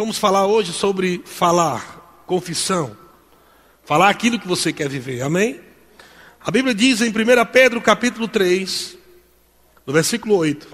[0.00, 2.96] Vamos falar hoje sobre falar, confissão.
[3.84, 5.60] Falar aquilo que você quer viver, amém?
[6.42, 7.12] A Bíblia diz em 1
[7.52, 8.96] Pedro capítulo 3,
[9.84, 10.66] no versículo 8: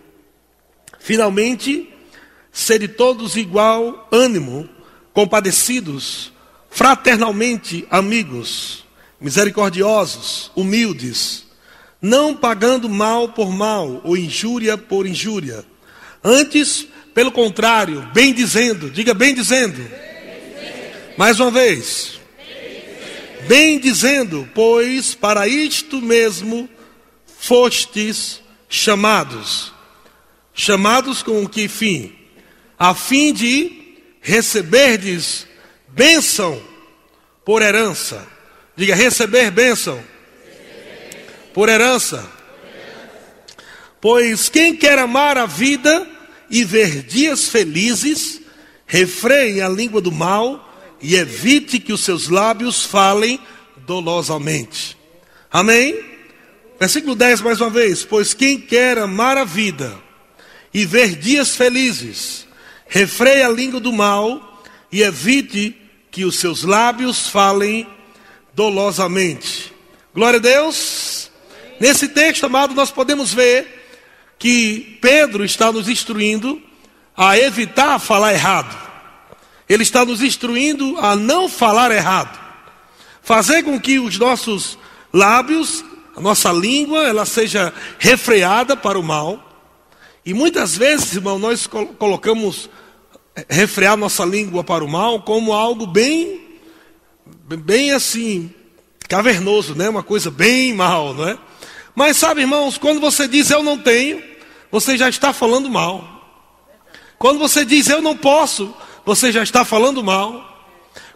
[1.00, 1.92] Finalmente,
[2.52, 4.68] sede todos igual ânimo,
[5.12, 6.32] compadecidos,
[6.70, 8.84] fraternalmente amigos,
[9.20, 11.48] misericordiosos, humildes,
[12.00, 15.64] não pagando mal por mal ou injúria por injúria.
[16.22, 16.86] Antes,
[17.16, 19.82] pelo contrário, bem dizendo, diga bem dizendo.
[21.16, 22.20] Mais uma vez.
[23.48, 26.68] Bem dizendo, pois para isto mesmo
[27.38, 29.72] fostes chamados.
[30.52, 32.14] Chamados com que fim?
[32.78, 35.46] A fim de receberdes
[35.88, 36.60] bênção
[37.46, 38.28] por herança.
[38.76, 40.04] Diga receber bênção
[41.54, 42.30] por herança.
[44.02, 46.14] Pois quem quer amar a vida
[46.50, 48.40] e ver dias felizes,
[48.86, 50.62] refreie a língua do mal
[51.00, 53.40] e evite que os seus lábios falem
[53.86, 54.96] dolosamente.
[55.50, 55.98] Amém?
[56.78, 59.96] Versículo 10 mais uma vez: Pois quem quer amar a vida
[60.72, 62.46] e ver dias felizes,
[62.86, 64.62] refreie a língua do mal
[64.92, 65.76] e evite
[66.10, 67.86] que os seus lábios falem
[68.54, 69.72] dolosamente.
[70.14, 71.30] Glória a Deus.
[71.78, 73.85] Nesse texto, amado, nós podemos ver
[74.38, 76.60] que Pedro está nos instruindo
[77.16, 78.76] a evitar falar errado.
[79.68, 82.38] Ele está nos instruindo a não falar errado.
[83.22, 84.78] Fazer com que os nossos
[85.12, 85.84] lábios,
[86.14, 89.42] a nossa língua, ela seja refreada para o mal.
[90.24, 92.70] E muitas vezes, irmão, nós colocamos
[93.34, 96.40] eh, refrear nossa língua para o mal como algo bem,
[97.48, 98.52] bem assim,
[99.08, 99.88] cavernoso, né?
[99.88, 101.38] Uma coisa bem mal, não é?
[101.96, 104.22] Mas sabe, irmãos, quando você diz eu não tenho,
[104.70, 106.06] você já está falando mal.
[107.18, 110.44] Quando você diz eu não posso, você já está falando mal.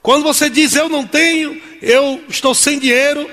[0.01, 3.31] Quando você diz eu não tenho, eu estou sem dinheiro,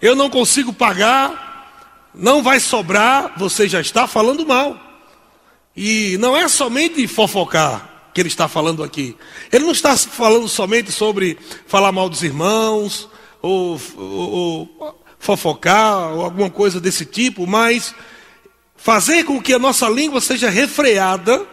[0.00, 4.80] eu não consigo pagar, não vai sobrar, você já está falando mal.
[5.76, 9.14] E não é somente fofocar que ele está falando aqui.
[9.52, 13.10] Ele não está falando somente sobre falar mal dos irmãos,
[13.42, 17.94] ou, ou, ou fofocar, ou alguma coisa desse tipo, mas
[18.76, 21.44] fazer com que a nossa língua seja refreada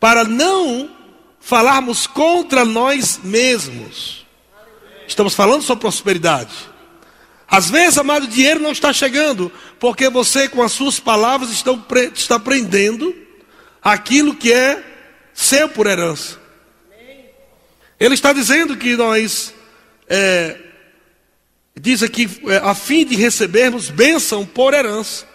[0.00, 0.90] para não
[1.38, 4.26] falarmos contra nós mesmos.
[5.06, 6.72] Estamos falando sobre prosperidade.
[7.46, 11.50] Às vezes, amado, o dinheiro não está chegando, porque você, com as suas palavras,
[12.14, 13.14] está prendendo
[13.82, 14.82] aquilo que é
[15.34, 16.40] seu por herança.
[18.00, 19.52] Ele está dizendo que nós
[20.08, 20.58] é,
[21.80, 25.26] diz aqui, é, a fim de recebermos bênção por herança.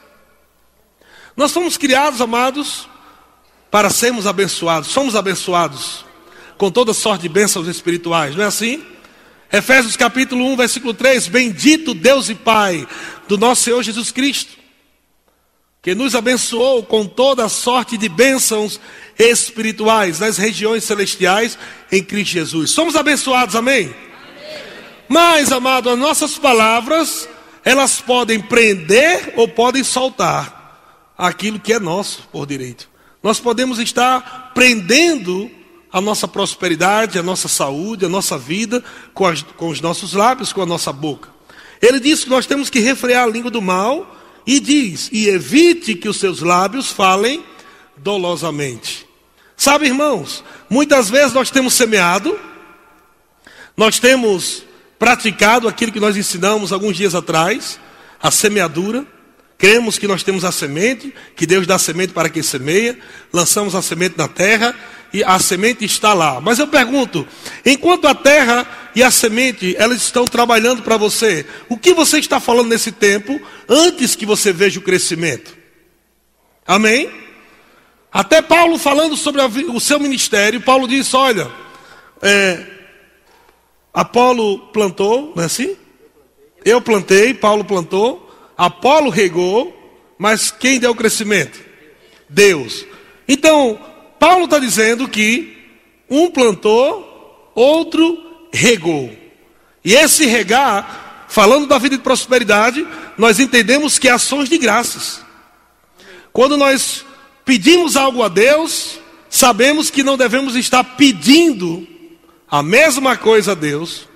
[1.36, 2.88] Nós fomos criados, amados,
[3.70, 4.90] para sermos abençoados.
[4.90, 6.06] Somos abençoados
[6.58, 8.84] com toda sorte de bênçãos espirituais, não é assim?
[9.52, 12.88] Efésios capítulo 1, versículo 3: Bendito Deus e Pai
[13.28, 14.58] do nosso Senhor Jesus Cristo,
[15.82, 18.80] que nos abençoou com toda sorte de bênçãos
[19.18, 21.58] espirituais nas regiões celestiais
[21.92, 22.72] em Cristo Jesus.
[22.72, 23.96] Somos abençoados, amém?
[25.08, 27.28] Mas, amado, as nossas palavras,
[27.64, 32.90] elas podem prender ou podem soltar aquilo que é nosso por direito.
[33.24, 35.50] Nós podemos estar prendendo
[35.92, 40.54] a nossa prosperidade, a nossa saúde, a nossa vida com, as, com os nossos lábios,
[40.54, 41.30] com a nossa boca.
[41.82, 44.16] Ele diz que nós temos que refrear a língua do mal
[44.46, 47.44] e diz: e evite que os seus lábios falem
[47.98, 49.08] dolosamente.
[49.56, 52.40] Sabe, irmãos, muitas vezes nós temos semeado,
[53.76, 54.64] nós temos
[55.00, 57.80] praticado aquilo que nós ensinamos alguns dias atrás,
[58.22, 59.06] a semeadura.
[59.58, 62.98] Cremos que nós temos a semente, que Deus dá a semente para quem semeia,
[63.34, 64.76] lançamos a semente na terra
[65.12, 66.40] e a semente está lá.
[66.40, 67.28] Mas eu pergunto,
[67.66, 72.40] enquanto a terra e a semente elas estão trabalhando para você, o que você está
[72.40, 75.58] falando nesse tempo antes que você veja o crescimento?
[76.66, 77.10] Amém?
[78.12, 81.50] Até Paulo falando sobre o seu ministério, Paulo disse: olha,
[82.22, 82.77] é,
[83.98, 85.76] Apolo plantou, não é assim?
[86.64, 89.76] Eu plantei, Paulo plantou, Apolo regou,
[90.20, 91.60] mas quem deu o crescimento?
[92.30, 92.86] Deus.
[93.28, 93.80] Então,
[94.20, 95.58] Paulo está dizendo que
[96.08, 98.24] um plantou, outro
[98.54, 99.12] regou.
[99.84, 105.26] E esse regar, falando da vida de prosperidade, nós entendemos que é ações de graças.
[106.32, 107.04] Quando nós
[107.44, 111.97] pedimos algo a Deus, sabemos que não devemos estar pedindo
[112.50, 114.08] a mesma coisa a Deus,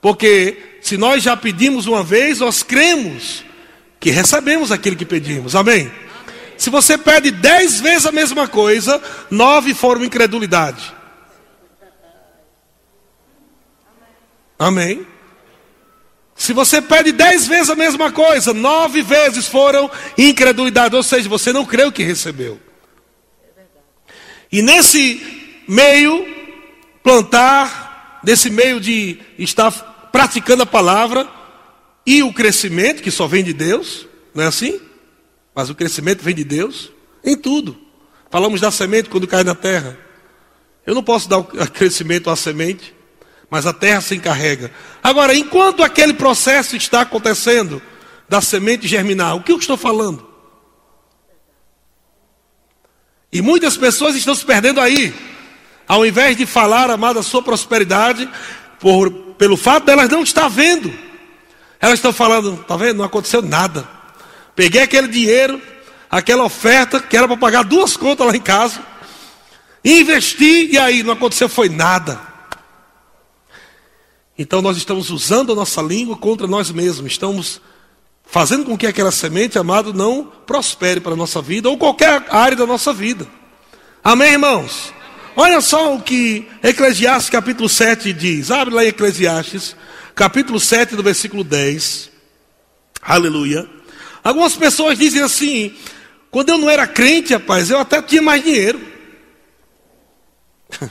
[0.00, 3.44] porque se nós já pedimos uma vez, nós cremos
[4.00, 5.54] que recebemos aquilo que pedimos.
[5.54, 5.82] Amém?
[5.82, 5.92] Amém.
[6.58, 9.00] Se você pede dez vezes a mesma coisa,
[9.30, 10.92] nove foram incredulidade.
[14.58, 15.06] Amém.
[16.36, 21.52] Se você pede dez vezes a mesma coisa, nove vezes foram incredulidade, ou seja, você
[21.52, 22.60] não creu que recebeu.
[23.56, 23.62] É
[24.50, 25.20] e nesse
[25.68, 26.26] meio,
[27.02, 29.70] plantar, nesse meio de estar
[30.12, 31.28] praticando a palavra
[32.06, 34.80] e o crescimento, que só vem de Deus, não é assim?
[35.54, 36.90] Mas o crescimento vem de Deus
[37.24, 37.78] em tudo.
[38.30, 39.98] Falamos da semente quando cai na terra.
[40.86, 42.94] Eu não posso dar o crescimento à semente,
[43.50, 44.72] mas a terra se encarrega.
[45.02, 47.82] Agora, enquanto aquele processo está acontecendo,
[48.28, 50.26] da semente germinar, o que eu estou falando?
[53.32, 55.14] E muitas pessoas estão se perdendo aí.
[55.86, 58.28] Ao invés de falar, amada, a sua prosperidade,
[58.78, 60.92] por, pelo fato delas não estar vendo.
[61.80, 62.98] Elas estão falando, está vendo?
[62.98, 63.88] Não aconteceu nada.
[64.54, 65.60] Peguei aquele dinheiro,
[66.10, 68.80] aquela oferta, que era para pagar duas contas lá em casa,
[69.84, 72.20] investi e aí não aconteceu foi nada.
[74.38, 77.60] Então nós estamos usando a nossa língua contra nós mesmos, estamos
[78.24, 82.56] fazendo com que aquela semente, amado, não prospere para a nossa vida ou qualquer área
[82.56, 83.26] da nossa vida.
[84.02, 84.92] Amém, irmãos?
[85.34, 88.50] Olha só o que Eclesiastes capítulo 7 diz.
[88.50, 89.74] Abre lá em Eclesiastes,
[90.14, 92.10] capítulo 7, do versículo 10.
[93.00, 93.66] Aleluia.
[94.22, 95.74] Algumas pessoas dizem assim:
[96.30, 98.80] quando eu não era crente, rapaz, eu até tinha mais dinheiro.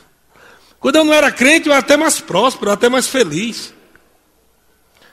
[0.79, 3.73] quando eu não era crente, eu era até mais próspero, até mais feliz.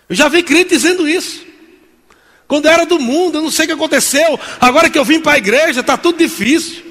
[0.09, 1.47] Eu já vi crente dizendo isso.
[2.47, 4.41] Quando eu era do mundo, eu não sei o que aconteceu.
[4.59, 6.88] Agora que eu vim para a igreja, está tudo difícil.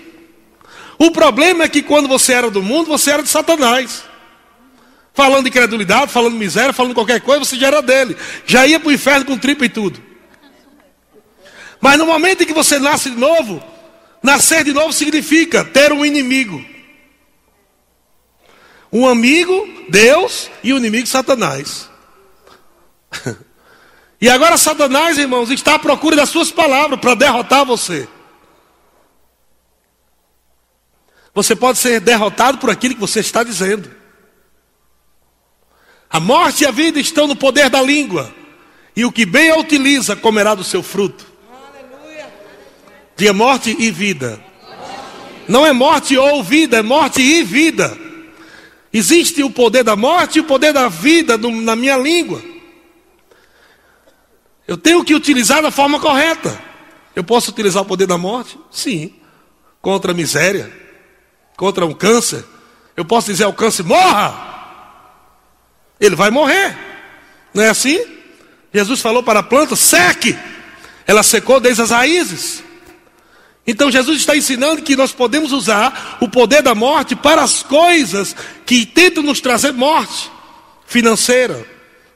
[0.99, 4.03] O problema é que quando você era do mundo, você era de Satanás.
[5.13, 8.17] Falando de incredulidade, falando de miséria, falando qualquer coisa, você já era dele.
[8.45, 10.01] Já ia para o inferno com tripa e tudo.
[11.79, 13.63] Mas no momento em que você nasce de novo,
[14.21, 16.63] nascer de novo significa ter um inimigo.
[18.91, 21.89] Um amigo, Deus, e o um inimigo, Satanás.
[24.19, 28.07] e agora Satanás, irmãos, está à procura das suas palavras para derrotar você.
[31.37, 33.91] Você pode ser derrotado por aquilo que você está dizendo.
[36.09, 38.33] A morte e a vida estão no poder da língua.
[38.95, 41.27] E o que bem a utiliza comerá do seu fruto.
[43.15, 44.43] Diga morte e vida.
[45.47, 47.95] Não é morte ou vida, é morte e vida.
[48.91, 52.41] Existe o poder da morte e o poder da vida na minha língua.
[54.67, 56.59] Eu tenho que utilizar da forma correta.
[57.15, 58.57] Eu posso utilizar o poder da morte?
[58.71, 59.13] Sim.
[59.79, 60.86] Contra a miséria
[61.57, 62.45] contra um câncer,
[62.95, 64.45] eu posso dizer ao câncer: morra!
[65.99, 66.77] Ele vai morrer.
[67.53, 67.99] Não é assim?
[68.71, 70.37] Jesus falou para a planta: seque.
[71.05, 72.63] Ela secou desde as raízes.
[73.65, 78.35] Então Jesus está ensinando que nós podemos usar o poder da morte para as coisas
[78.65, 80.31] que tentam nos trazer morte
[80.85, 81.65] financeira,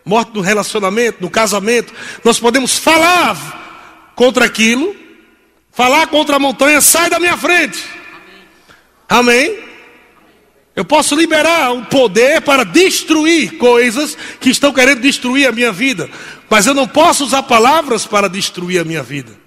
[0.05, 1.93] morte no relacionamento, no casamento.
[2.23, 4.95] Nós podemos falar contra aquilo,
[5.71, 8.00] falar contra a montanha, sai da minha frente.
[9.11, 9.59] Amém?
[10.73, 16.09] Eu posso liberar o poder para destruir coisas que estão querendo destruir a minha vida,
[16.49, 19.37] mas eu não posso usar palavras para destruir a minha vida.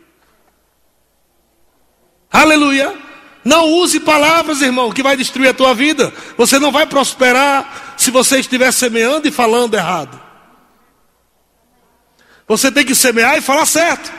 [2.30, 2.94] Aleluia!
[3.42, 6.12] Não use palavras, irmão, que vai destruir a tua vida.
[6.36, 10.20] Você não vai prosperar se você estiver semeando e falando errado.
[12.46, 14.12] Você tem que semear e falar certo.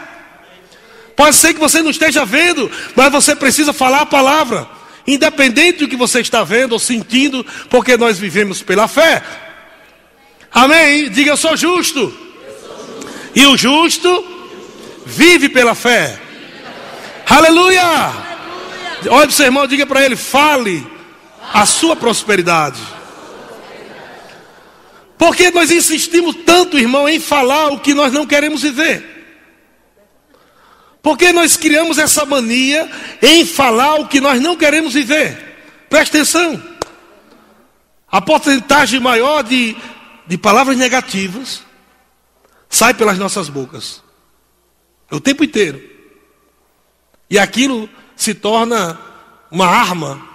[1.15, 4.74] Pode ser que você não esteja vendo, mas você precisa falar a palavra
[5.07, 9.21] independente do que você está vendo ou sentindo, porque nós vivemos pela fé.
[10.51, 11.09] Amém?
[11.09, 12.13] Diga eu sou justo.
[13.35, 14.25] E o justo
[15.05, 16.19] vive pela fé.
[17.29, 17.83] Aleluia!
[19.07, 20.85] Olha para o seu irmão, diga para ele: fale
[21.53, 22.79] a sua prosperidade.
[25.17, 29.14] Porque nós insistimos tanto, irmão, em falar o que nós não queremos viver.
[31.05, 32.89] Porque nós criamos essa mania
[33.21, 35.85] em falar o que nós não queremos viver.
[35.87, 36.59] Presta atenção.
[38.11, 39.77] A porcentagem maior de,
[40.25, 41.61] de palavras negativas
[42.67, 44.01] sai pelas nossas bocas.
[45.11, 45.79] O tempo inteiro.
[47.29, 48.99] E aquilo se torna
[49.51, 50.27] uma arma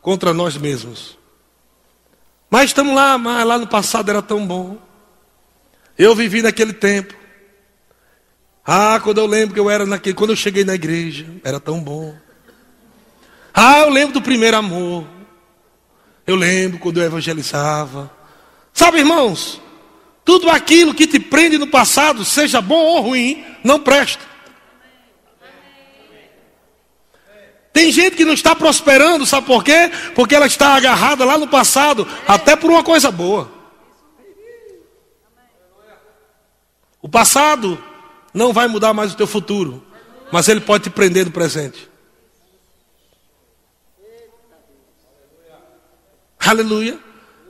[0.00, 1.16] contra nós mesmos.
[2.50, 4.78] Mas estamos lá, mas lá no passado era tão bom.
[5.96, 7.21] Eu vivi naquele tempo.
[8.64, 11.80] Ah, quando eu lembro que eu era naquele, quando eu cheguei na igreja, era tão
[11.80, 12.14] bom.
[13.52, 15.06] Ah, eu lembro do primeiro amor.
[16.26, 18.10] Eu lembro quando eu evangelizava.
[18.72, 19.60] Sabe, irmãos,
[20.24, 24.24] tudo aquilo que te prende no passado, seja bom ou ruim, não presta.
[27.72, 29.90] Tem gente que não está prosperando, sabe por quê?
[30.14, 33.50] Porque ela está agarrada lá no passado, até por uma coisa boa.
[37.00, 37.82] O passado
[38.32, 39.84] não vai mudar mais o teu futuro,
[40.30, 41.90] mas ele pode te prender no presente.
[46.38, 46.98] Aleluia.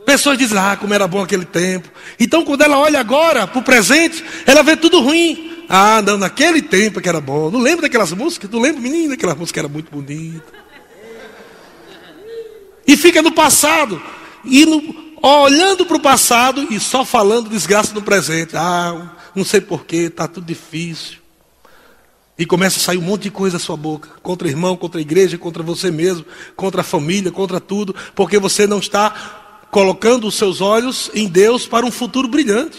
[0.04, 1.88] Pessoas dizem, ah, como era bom aquele tempo.
[2.18, 5.64] Então, quando ela olha agora para o presente, ela vê tudo ruim.
[5.68, 7.50] Ah, não, naquele tempo que era bom.
[7.50, 8.50] Não lembra daquelas músicas?
[8.50, 10.44] Não lembro, menina, aquela música era muito bonita.
[12.86, 14.02] E fica no passado.
[14.44, 18.56] E no, olhando para o passado e só falando desgraça no presente.
[18.56, 21.22] Ah, não sei porquê, está tudo difícil.
[22.38, 24.08] E começa a sair um monte de coisa da sua boca.
[24.22, 26.24] Contra o irmão, contra a igreja, contra você mesmo,
[26.56, 27.94] contra a família, contra tudo.
[28.14, 32.78] Porque você não está colocando os seus olhos em Deus para um futuro brilhante.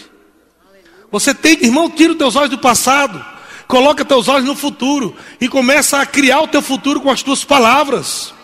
[1.10, 3.24] Você tem, irmão, tira os teus olhos do passado.
[3.66, 5.14] Coloca teus olhos no futuro.
[5.40, 8.34] E começa a criar o teu futuro com as tuas palavras.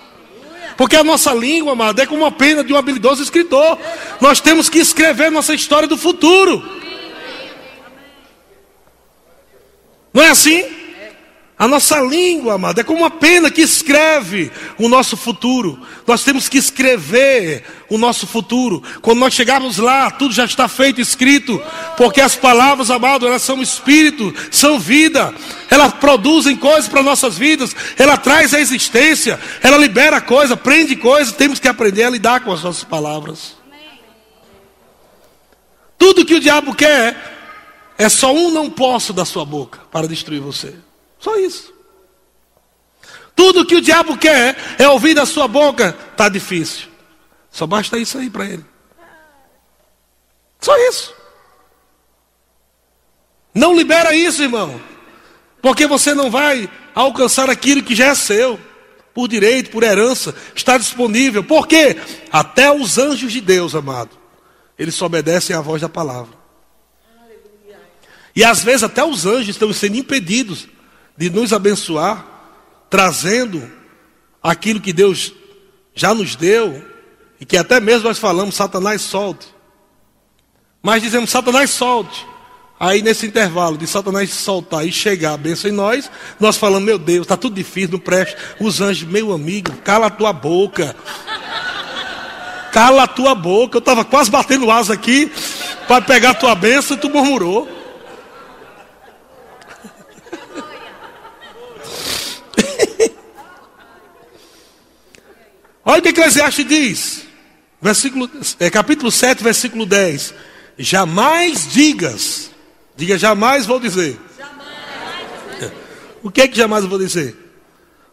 [0.76, 3.78] Porque a nossa língua, amado, é como a pena de um habilidoso escritor.
[4.20, 6.62] Nós temos que escrever nossa história do futuro.
[10.12, 10.80] Não é assim?
[11.60, 15.78] A nossa língua, amado, é como uma pena que escreve o nosso futuro.
[16.06, 18.82] Nós temos que escrever o nosso futuro.
[19.02, 21.62] Quando nós chegarmos lá, tudo já está feito, escrito.
[21.98, 25.34] Porque as palavras, amado, elas são espírito, são vida.
[25.68, 27.76] Elas produzem coisas para nossas vidas.
[27.98, 29.38] Ela traz a existência.
[29.62, 31.30] Ela libera coisa, prende coisa.
[31.30, 33.54] Temos que aprender a lidar com as nossas palavras.
[35.98, 37.29] Tudo que o diabo quer
[38.00, 40.74] é só um não posso da sua boca para destruir você.
[41.18, 41.70] Só isso.
[43.36, 46.88] Tudo que o diabo quer é ouvir da sua boca, está difícil.
[47.50, 48.64] Só basta isso aí para ele.
[50.58, 51.14] Só isso.
[53.52, 54.80] Não libera isso, irmão.
[55.60, 58.58] Porque você não vai alcançar aquilo que já é seu.
[59.12, 61.44] Por direito, por herança, está disponível.
[61.44, 61.98] Por quê?
[62.32, 64.16] Até os anjos de Deus, amado,
[64.78, 66.39] eles obedecem à voz da palavra.
[68.34, 70.68] E às vezes até os anjos estão sendo impedidos
[71.16, 72.24] de nos abençoar,
[72.88, 73.70] trazendo
[74.42, 75.32] aquilo que Deus
[75.94, 76.84] já nos deu,
[77.40, 79.48] e que até mesmo nós falamos, Satanás solte.
[80.82, 82.26] Mas dizemos, Satanás solte.
[82.78, 86.98] Aí nesse intervalo de Satanás soltar e chegar a bênção em nós, nós falamos, meu
[86.98, 88.34] Deus, está tudo difícil, não preste.
[88.58, 90.96] Os anjos, meu amigo, cala a tua boca.
[92.72, 93.76] Cala a tua boca.
[93.76, 95.30] Eu estava quase batendo asa aqui
[95.86, 97.68] para pegar a tua bênção e tu murmurou.
[105.84, 107.22] Olha o que Eclesiastes diz.
[107.80, 110.34] Versículo, é, capítulo 7, versículo 10.
[110.78, 112.50] Jamais digas.
[112.96, 114.18] Diga, jamais vou dizer.
[114.38, 115.72] Jamais.
[116.22, 117.36] O que é que jamais vou dizer?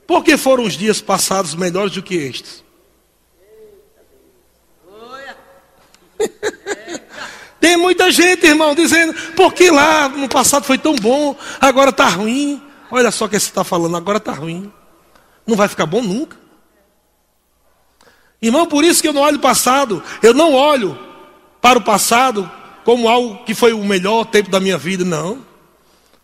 [0.08, 2.64] Porque foram os dias passados melhores do que estes?
[7.60, 12.62] Tem muita gente, irmão, dizendo, porque lá no passado foi tão bom, agora está ruim.
[12.90, 14.72] Olha só o que você está falando, agora está ruim.
[15.46, 16.38] Não vai ficar bom nunca.
[18.42, 20.04] Irmão, por isso que eu não olho o passado.
[20.22, 20.98] Eu não olho
[21.62, 22.50] para o passado
[22.84, 25.04] como algo que foi o melhor tempo da minha vida.
[25.04, 25.46] Não.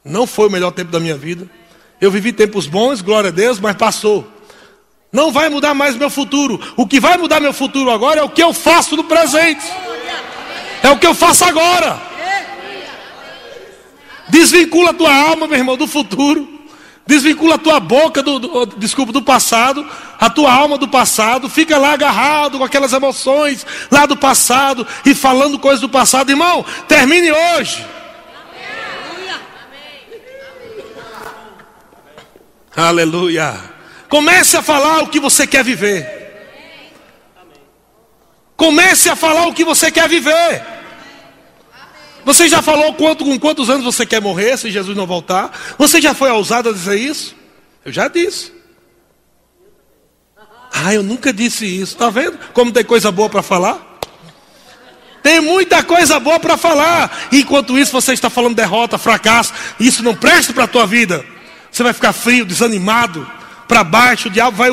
[0.03, 1.49] Não foi o melhor tempo da minha vida.
[1.99, 4.27] Eu vivi tempos bons, glória a Deus, mas passou.
[5.11, 6.59] Não vai mudar mais meu futuro.
[6.75, 9.65] O que vai mudar meu futuro agora é o que eu faço no presente.
[10.81, 12.01] É o que eu faço agora.
[14.29, 16.52] Desvincula a tua alma, meu irmão, do futuro.
[17.05, 19.85] Desvincula a tua boca do, do, desculpa, do passado,
[20.19, 25.13] a tua alma do passado, fica lá agarrado com aquelas emoções lá do passado e
[25.13, 26.29] falando coisas do passado.
[26.29, 27.85] Irmão, termine hoje.
[32.75, 33.53] Aleluia.
[34.09, 36.21] Comece a falar o que você quer viver.
[38.55, 40.63] Comece a falar o que você quer viver.
[42.25, 45.51] Você já falou quanto, com quantos anos você quer morrer se Jesus não voltar?
[45.77, 47.35] Você já foi ousado a dizer isso?
[47.83, 48.51] Eu já disse.
[50.71, 51.93] Ah, eu nunca disse isso.
[51.93, 53.99] Está vendo como tem coisa boa para falar?
[55.21, 57.27] Tem muita coisa boa para falar.
[57.31, 59.53] Enquanto isso você está falando derrota, fracasso.
[59.79, 61.23] Isso não presta para a tua vida.
[61.71, 63.25] Você vai ficar frio, desanimado,
[63.67, 64.27] para baixo.
[64.27, 64.69] O diabo vai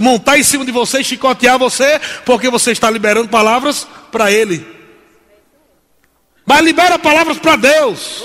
[0.00, 4.81] montar em cima de você chicotear você, porque você está liberando palavras para ele.
[6.44, 8.22] Mas libera palavras para Deus.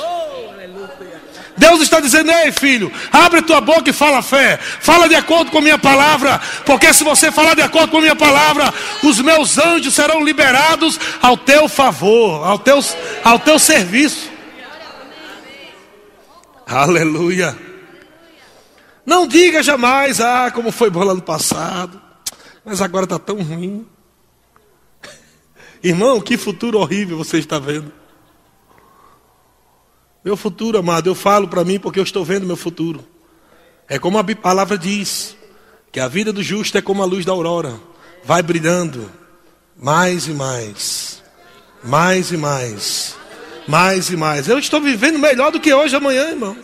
[1.58, 4.58] Deus está dizendo: Ei, filho, abre tua boca e fala fé.
[4.58, 6.40] Fala de acordo com a minha palavra.
[6.66, 8.72] Porque se você falar de acordo com a minha palavra,
[9.04, 12.80] os meus anjos serão liberados ao teu favor, ao teu,
[13.24, 14.30] ao teu serviço.
[16.66, 17.58] Aleluia.
[19.06, 22.00] Não diga jamais, ah, como foi bom lá no passado,
[22.66, 23.88] mas agora está tão ruim.
[25.82, 27.92] Irmão, que futuro horrível você está vendo.
[30.24, 33.06] Meu futuro, amado, eu falo para mim porque eu estou vendo meu futuro.
[33.88, 35.38] É como a palavra diz,
[35.92, 37.80] que a vida do justo é como a luz da aurora,
[38.24, 39.10] vai brilhando
[39.76, 41.24] mais e mais,
[41.84, 43.16] mais e mais,
[43.68, 44.48] mais e mais.
[44.48, 46.58] Eu estou vivendo melhor do que hoje, amanhã, irmão.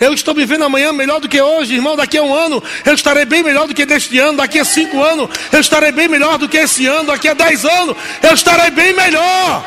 [0.00, 1.96] Eu estou vivendo amanhã melhor do que hoje, irmão.
[1.96, 4.38] Daqui a um ano eu estarei bem melhor do que neste ano.
[4.38, 7.06] Daqui a cinco anos eu estarei bem melhor do que esse ano.
[7.06, 9.64] Daqui a dez anos eu estarei bem melhor.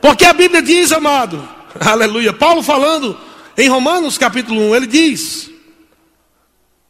[0.00, 1.46] Porque a Bíblia diz, amado,
[1.80, 2.32] aleluia.
[2.32, 3.18] Paulo falando
[3.56, 5.50] em Romanos capítulo 1, ele diz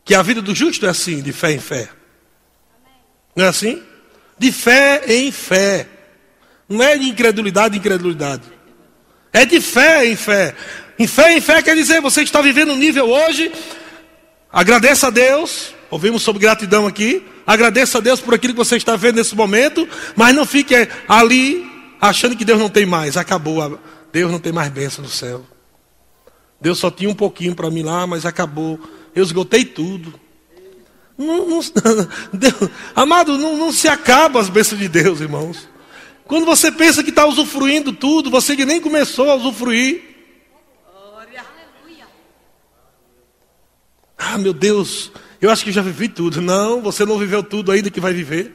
[0.05, 1.89] que a vida do justo é assim, de fé em fé.
[3.35, 3.83] Não é assim?
[4.39, 5.87] De fé em fé.
[6.69, 8.43] Não é de incredulidade em incredulidade.
[9.33, 10.55] É de fé em fé.
[10.99, 13.53] Em fé em fé quer dizer, você está vivendo um nível hoje,
[14.53, 18.97] agradeça a Deus, ouvimos sobre gratidão aqui, agradeça a Deus por aquilo que você está
[18.97, 20.75] vendo nesse momento, mas não fique
[21.07, 21.68] ali
[22.01, 23.79] achando que Deus não tem mais, acabou,
[24.13, 25.45] Deus não tem mais bênção no céu.
[26.61, 28.81] Deus só tinha um pouquinho para mim lá, mas acabou.
[29.15, 30.13] Eu esgotei tudo.
[31.17, 31.61] Não, não,
[32.33, 35.69] Deus, amado, não, não se acaba as bênçãos de Deus, irmãos.
[36.25, 40.03] Quando você pensa que está usufruindo tudo, você que nem começou a usufruir.
[44.17, 46.41] Ah, meu Deus, eu acho que já vivi tudo.
[46.41, 48.53] Não, você não viveu tudo ainda que vai viver.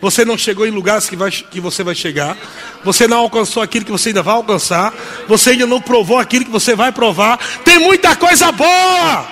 [0.00, 2.36] Você não chegou em lugares que, vai, que você vai chegar.
[2.84, 4.92] Você não alcançou aquilo que você ainda vai alcançar.
[5.28, 7.38] Você ainda não provou aquilo que você vai provar.
[7.64, 9.26] Tem muita coisa boa.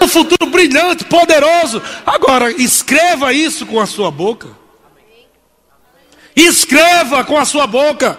[0.00, 1.82] Um futuro brilhante, poderoso.
[2.04, 4.48] Agora, escreva isso com a sua boca.
[6.34, 8.18] Escreva com a sua boca.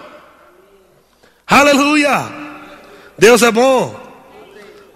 [1.46, 2.26] Aleluia.
[3.18, 4.02] Deus é bom.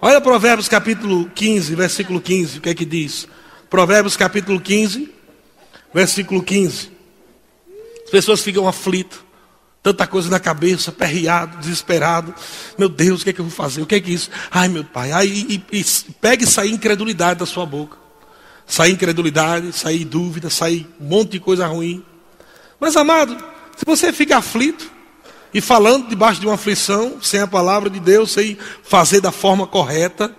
[0.01, 3.27] Olha Provérbios capítulo 15, versículo 15, o que é que diz?
[3.69, 5.13] Provérbios capítulo 15,
[5.93, 6.91] versículo 15.
[8.05, 9.19] As pessoas ficam aflitas,
[9.83, 12.33] tanta coisa na cabeça, perreado, desesperado.
[12.77, 13.81] Meu Deus, o que é que eu vou fazer?
[13.81, 14.29] O que é que é isso?
[14.51, 15.11] Ai, meu pai.
[15.11, 15.85] Aí e, e,
[16.19, 17.97] pega e sai incredulidade da sua boca.
[18.65, 22.03] Sai incredulidade, sai dúvida, sai um monte de coisa ruim.
[22.79, 23.35] Mas, amado,
[23.75, 24.89] se você fica aflito
[25.53, 29.65] e falando debaixo de uma aflição, sem a palavra de Deus, sem fazer da forma
[29.65, 30.35] correta,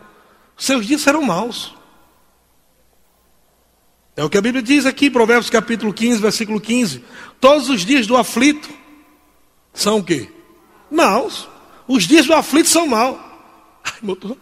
[0.56, 1.74] seus dias serão maus.
[4.20, 7.02] É o que a Bíblia diz aqui, Provérbios capítulo 15, versículo 15.
[7.40, 8.68] Todos os dias do aflito
[9.72, 10.28] são o quê?
[10.90, 11.48] Maus.
[11.88, 13.18] Os dias do aflito são maus.
[13.82, 14.36] Ai, meu Deus,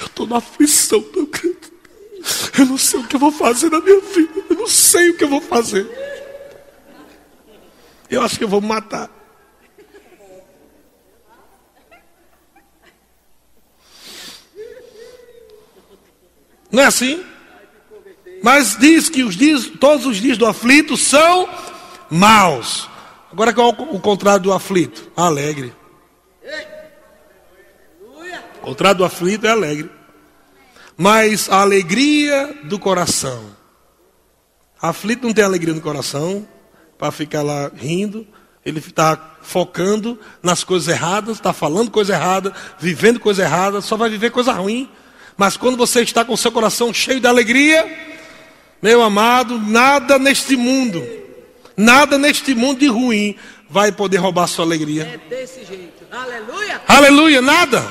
[0.00, 1.70] eu estou na aflição, meu querido.
[2.58, 4.44] Eu não sei o que eu vou fazer na minha vida.
[4.50, 5.88] Eu não sei o que eu vou fazer.
[8.10, 9.08] Eu acho que eu vou me matar.
[16.72, 17.24] Não é assim?
[18.42, 21.48] Mas diz que os dias, todos os dias do aflito são
[22.10, 22.88] maus.
[23.30, 25.10] Agora qual é o contrário do aflito?
[25.16, 25.72] Alegre.
[28.56, 29.90] O contrário do aflito é alegre.
[30.96, 33.56] Mas a alegria do coração.
[34.80, 36.46] Aflito não tem alegria no coração,
[36.98, 38.26] para ficar lá rindo.
[38.64, 44.08] Ele está focando nas coisas erradas, está falando coisa errada, vivendo coisa errada, só vai
[44.08, 44.88] viver coisa ruim.
[45.36, 48.11] Mas quando você está com o seu coração cheio de alegria,
[48.82, 51.06] meu amado, nada neste mundo,
[51.76, 53.36] nada neste mundo de ruim
[53.70, 55.04] vai poder roubar sua alegria.
[55.04, 56.04] É desse jeito.
[56.10, 56.82] Aleluia.
[56.88, 57.86] Aleluia, nada.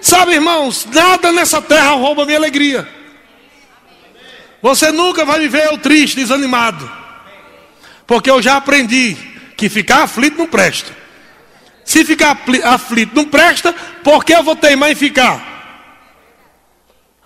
[0.00, 2.86] Sabe, irmãos, nada nessa terra rouba minha alegria.
[4.62, 6.90] Você nunca vai viver o triste, desanimado.
[8.06, 9.16] Porque eu já aprendi
[9.56, 10.94] que ficar aflito não presta.
[11.84, 13.72] Se ficar aflito não presta,
[14.04, 15.49] por que eu vou teimar em ficar?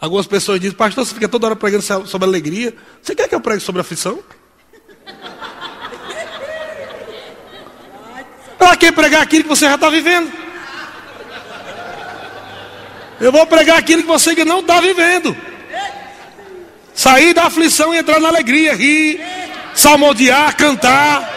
[0.05, 2.77] Algumas pessoas dizem, pastor, você fica toda hora pregando sobre alegria.
[3.01, 4.23] Você quer que eu pregue sobre aflição?
[8.59, 10.31] Para que pregar aquilo que você já está vivendo?
[13.19, 15.35] Eu vou pregar aquilo que você não está vivendo.
[16.93, 19.19] Sair da aflição e entrar na alegria, rir
[19.75, 21.33] salmodiar, cantar.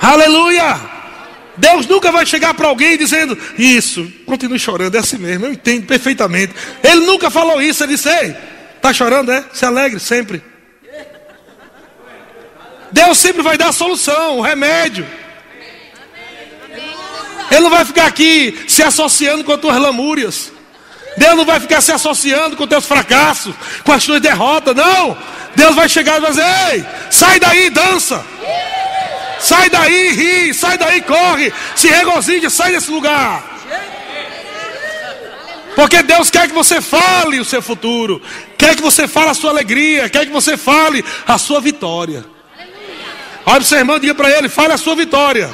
[0.00, 0.97] Aleluia!
[1.58, 5.86] Deus nunca vai chegar para alguém dizendo isso, continue chorando, é assim mesmo, eu entendo
[5.86, 6.54] perfeitamente.
[6.82, 8.34] Ele nunca falou isso, ele disse: Ei,
[8.76, 9.44] está chorando, é?
[9.52, 10.42] Se alegre sempre.
[12.92, 15.06] Deus sempre vai dar a solução, o remédio.
[17.50, 20.52] Ele não vai ficar aqui se associando com as tuas lamúrias.
[21.16, 25.18] Deus não vai ficar se associando com teus fracassos, com as tuas derrotas, não.
[25.56, 28.24] Deus vai chegar e vai dizer: Ei, sai daí, dança.
[29.40, 33.58] Sai daí, ri, sai daí, corre, se regozije, sai desse lugar.
[35.76, 38.20] Porque Deus quer que você fale o seu futuro,
[38.56, 42.24] quer que você fale a sua alegria, quer que você fale a sua vitória.
[43.46, 45.50] Olha para o seu irmão e diga para ele: fale a sua vitória.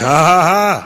[0.00, 0.82] Ah,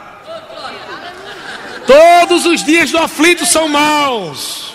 [1.86, 4.65] todos os dias do aflito são maus.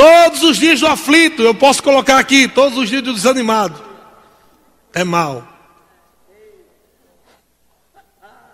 [0.00, 3.84] Todos os dias do aflito, eu posso colocar aqui, todos os dias do desanimado.
[4.94, 5.46] É mal.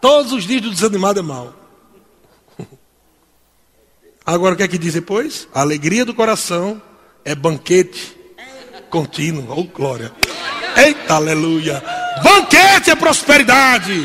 [0.01, 1.55] Todos os dias do desanimado é mal.
[4.27, 5.47] Agora o que é que diz depois?
[5.55, 6.83] A alegria do coração
[7.25, 8.17] é banquete
[8.91, 9.47] contínuo.
[9.57, 10.11] Oh, glória.
[10.77, 11.81] Eita, aleluia.
[12.25, 14.05] Banquete é prosperidade.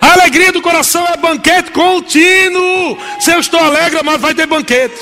[0.00, 2.98] A alegria do coração é banquete contínuo.
[3.20, 4.96] Se eu estou alegre, mas vai ter banquete.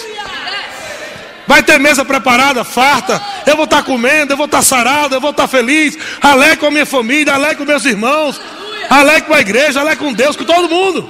[1.46, 3.22] Vai ter mesa preparada, farta.
[3.46, 5.96] Eu vou estar comendo, eu vou estar sarado, eu vou estar feliz.
[6.20, 8.40] Alegre com a minha família, alegre com meus irmãos.
[8.88, 11.08] Alegre com a igreja, alegre com Deus, com todo mundo.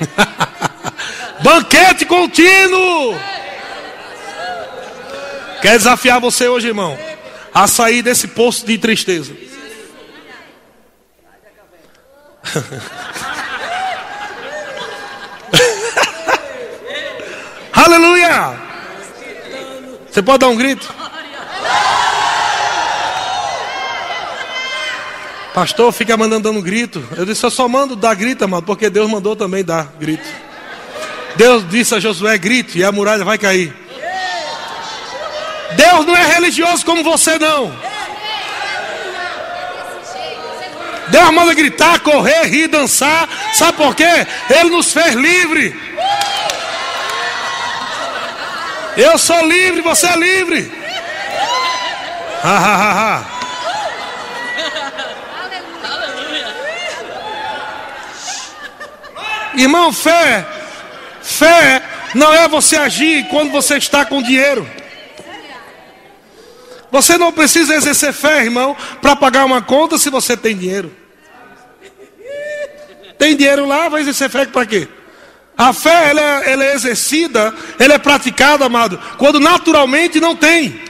[1.42, 3.18] banquete contínuo.
[5.62, 6.98] Quer desafiar você hoje, irmão,
[7.54, 9.47] a sair desse poço de tristeza.
[17.72, 18.54] Aleluia!
[20.10, 20.92] Você pode dar um grito?
[25.54, 27.06] Pastor, fica mandando dando grito.
[27.16, 30.28] Eu disse, eu só mando dar grito, amado, porque Deus mandou também dar grito.
[31.36, 33.74] Deus disse a Josué, grite, e a muralha vai cair.
[35.76, 37.87] Deus não é religioso como você não.
[41.10, 43.28] Deus manda gritar, correr, rir, dançar.
[43.54, 44.26] Sabe por quê?
[44.50, 45.74] Ele nos fez livre.
[48.96, 50.72] Eu sou livre, você é livre.
[52.42, 53.38] Ha, ha, ha, ha.
[59.54, 60.46] Irmão, fé,
[61.20, 61.82] fé
[62.14, 64.68] não é você agir quando você está com dinheiro.
[66.90, 70.94] Você não precisa exercer fé, irmão, para pagar uma conta se você tem dinheiro.
[73.18, 74.88] Tem dinheiro lá, vai exercer fé para quê?
[75.56, 80.80] A fé, ela é, ela é exercida, ela é praticada, amado, quando naturalmente não tem.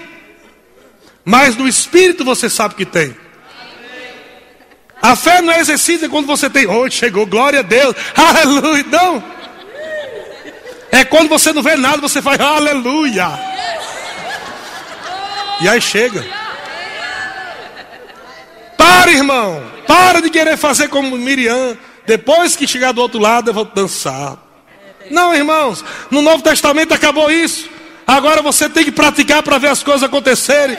[1.25, 3.17] Mas no espírito você sabe que tem.
[5.01, 8.85] A fé não é exercida quando você tem, oh, chegou, glória a Deus, aleluia.
[8.91, 9.25] Não.
[10.91, 13.29] É quando você não vê nada, você faz aleluia.
[15.61, 16.25] E aí chega.
[18.77, 19.63] Para, irmão.
[19.87, 21.77] Para de querer fazer como Miriam.
[22.09, 24.37] Depois que chegar do outro lado, eu vou dançar.
[25.11, 25.85] Não, irmãos.
[26.11, 27.69] No Novo Testamento acabou isso.
[28.07, 30.77] Agora você tem que praticar para ver as coisas acontecerem.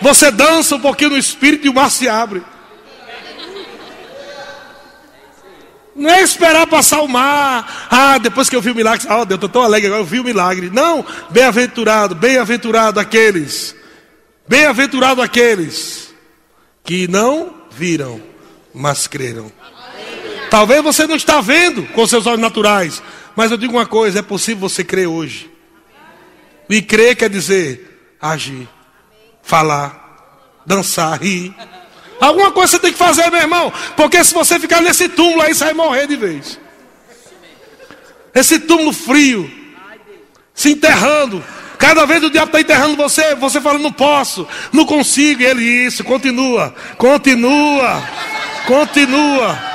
[0.00, 2.42] Você dança um pouquinho no espírito e o mar se abre.
[5.94, 7.88] Não é esperar passar o mar.
[7.88, 10.06] Ah, depois que eu vi o milagre, ah, oh, Deus, estou tão alegre agora, eu
[10.06, 10.70] vi o milagre.
[10.70, 13.76] Não, bem-aventurado, bem-aventurado aqueles
[14.50, 16.12] Bem-aventurado aqueles
[16.82, 18.20] que não viram,
[18.74, 19.52] mas creram.
[20.50, 23.00] Talvez você não está vendo com seus olhos naturais,
[23.36, 25.48] mas eu digo uma coisa: é possível você crer hoje.
[26.68, 28.68] E crer quer dizer agir,
[29.42, 31.54] falar, dançar, rir.
[32.20, 35.54] Alguma coisa você tem que fazer, meu irmão, porque se você ficar nesse túmulo aí,
[35.54, 36.60] você vai morrer de vez.
[38.34, 39.50] Esse túmulo frio,
[40.52, 41.42] se enterrando,
[41.80, 45.40] Cada vez o diabo está enterrando você, você fala, não posso, não consigo.
[45.40, 48.02] E ele, isso, continua, continua,
[48.66, 49.69] continua.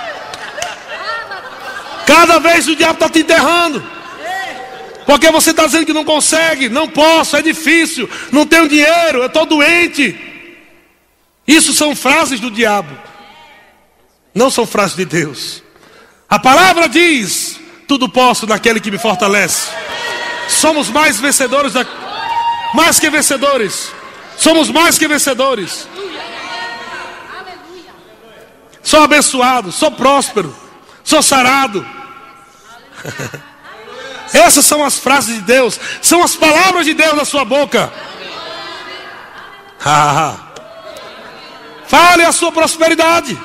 [2.05, 3.83] Cada vez o diabo está te enterrando.
[5.05, 9.27] Porque você está dizendo que não consegue, não posso, é difícil, não tenho dinheiro, eu
[9.27, 10.19] estou doente.
[11.47, 12.97] Isso são frases do diabo,
[14.33, 15.63] não são frases de Deus.
[16.27, 19.69] A palavra diz: tudo posso naquele que me fortalece.
[20.49, 21.85] Somos mais vencedores, da...
[22.73, 23.91] mais que vencedores.
[24.37, 25.87] Somos mais que vencedores.
[28.81, 30.55] Sou abençoado, sou próspero,
[31.05, 31.87] sou sarado.
[34.33, 37.93] Essas são as frases de Deus, são as palavras de Deus na sua boca.
[41.87, 43.39] Fale a sua prosperidade.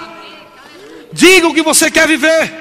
[1.12, 2.58] Diga o que você quer viver.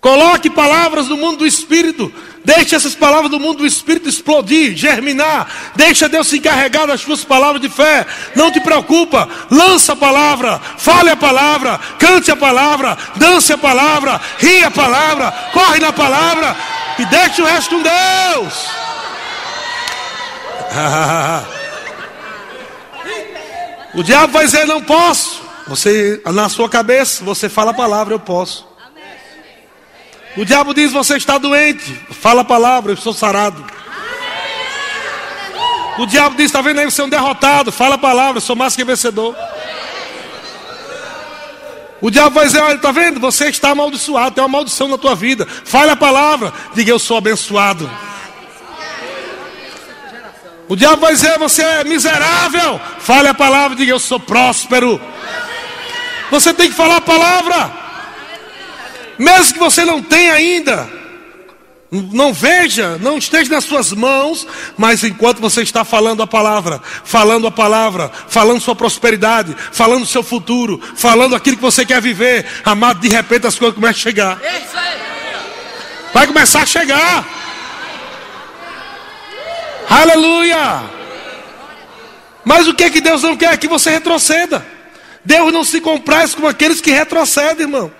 [0.00, 2.12] Coloque palavras no mundo do espírito.
[2.44, 5.48] Deixe essas palavras do mundo do Espírito explodir, germinar.
[5.74, 8.06] Deixa Deus se encarregar das suas palavras de fé.
[8.36, 9.26] Não te preocupa.
[9.50, 15.32] Lança a palavra, fale a palavra, cante a palavra, dance a palavra, ri a palavra,
[15.54, 16.54] corre na palavra
[16.98, 18.68] e deixe o resto com Deus.
[23.94, 25.42] o diabo vai dizer: Não posso.
[25.66, 28.73] Você, na sua cabeça, você fala a palavra: Eu posso.
[30.36, 32.00] O diabo diz: Você está doente.
[32.10, 33.64] Fala a palavra, eu estou sarado.
[35.98, 37.70] O diabo diz: está vendo aí, você é um derrotado.
[37.70, 39.36] Fala a palavra, eu sou mais que vencedor.
[42.00, 43.20] O diabo vai dizer: olha, está vendo?
[43.20, 45.46] Você está amaldiçoado, tem uma maldição na tua vida.
[45.46, 47.88] Fale a palavra, diga: eu sou abençoado.
[50.68, 52.80] O diabo vai dizer: você é miserável.
[52.98, 55.00] Fale a palavra, diga: eu sou próspero.
[56.30, 57.70] Você tem que falar a palavra,
[59.18, 61.04] mesmo que você não tenha ainda
[62.12, 64.46] não veja, não esteja nas suas mãos,
[64.76, 70.22] mas enquanto você está falando a palavra, falando a palavra, falando sua prosperidade, falando seu
[70.22, 74.40] futuro, falando aquilo que você quer viver, amado, de repente as coisas começam a chegar.
[76.12, 77.28] Vai começar a chegar.
[79.88, 80.82] Aleluia!
[82.44, 83.56] Mas o que é que Deus não quer?
[83.56, 84.66] Que você retroceda.
[85.24, 87.90] Deus não se compraz com aqueles que retrocedem, irmão.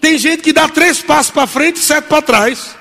[0.00, 2.76] Tem gente que dá três passos para frente e sete para trás.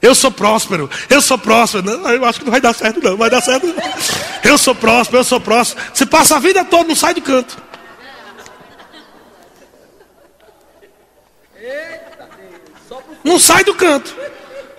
[0.00, 1.84] Eu sou próspero, eu sou próspero.
[1.84, 3.16] Não, eu acho que não vai dar certo, não.
[3.16, 3.66] Vai dar certo.
[3.66, 3.74] Não.
[4.44, 5.84] Eu sou próspero, eu sou próspero.
[5.92, 7.56] Você passa a vida toda, não sai do canto.
[13.24, 14.14] Não sai do canto.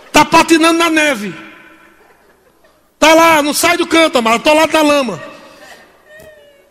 [0.07, 1.35] Está patinando na neve.
[2.93, 4.37] Está lá, não sai do canto, amado.
[4.37, 5.21] Estou lá da lama.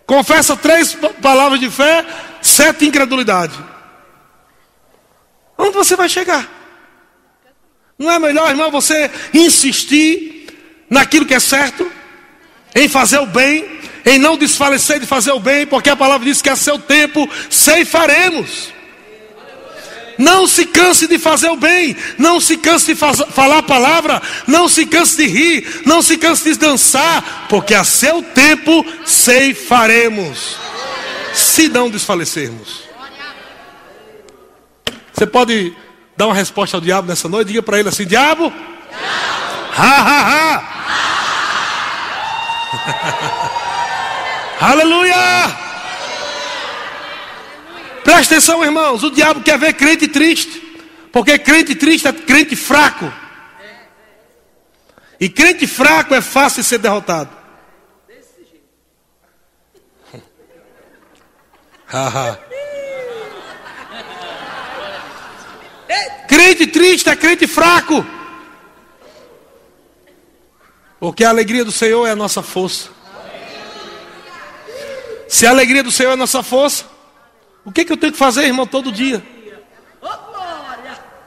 [0.07, 2.05] Confessa três palavras de fé,
[2.41, 3.55] sete incredulidade.
[5.59, 6.49] Onde você vai chegar?
[7.99, 10.47] Não é melhor, irmão, você insistir
[10.89, 11.91] naquilo que é certo,
[12.75, 13.69] em fazer o bem,
[14.07, 17.29] em não desfalecer de fazer o bem, porque a palavra diz que a seu tempo
[17.51, 18.73] ceifaremos.
[20.17, 24.69] Não se canse de fazer o bem, não se canse de falar a palavra, não
[24.69, 30.57] se canse de rir, não se canse de dançar, porque a seu tempo ceifaremos,
[31.35, 32.88] se não desfalecermos.
[35.19, 35.75] Você pode
[36.19, 37.47] Dá uma resposta ao diabo nessa noite.
[37.47, 38.53] Diga para ele assim: Diabo,
[39.77, 40.63] ha, ha, ha.
[44.73, 45.15] Aleluia!
[48.03, 49.05] Presta atenção, irmãos.
[49.05, 50.61] O diabo quer ver crente triste.
[51.13, 53.13] Porque crente triste é crente fraco.
[55.21, 57.31] E crente fraco é fácil de ser derrotado.
[61.87, 62.48] Haha.
[66.29, 68.05] Crente triste é crente fraco.
[71.01, 72.91] Porque a alegria do Senhor é a nossa força.
[75.29, 76.87] Se a alegria do Senhor é a nossa força,
[77.65, 79.23] o que, que eu tenho que fazer, irmão, todo dia?